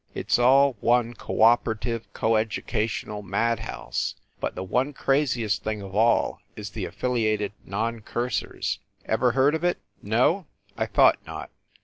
It 0.15 0.31
s 0.31 0.39
all 0.39 0.77
one 0.79 1.13
co 1.13 1.43
operative, 1.43 2.11
co 2.11 2.35
educational 2.35 3.21
madhouse; 3.21 4.15
but 4.39 4.55
the 4.55 4.63
one 4.63 4.93
craziest 4.93 5.63
thing 5.63 5.83
of 5.83 5.93
all 5.95 6.39
is 6.55 6.71
the 6.71 6.85
Affiliated 6.85 7.53
Non 7.65 7.99
Cursers. 7.99 8.79
Ever 9.05 9.33
heard 9.33 9.53
of 9.53 9.63
it? 9.63 9.77
No? 10.01 10.47
I 10.75 10.87
thought 10.87 11.19
not! 11.27 11.51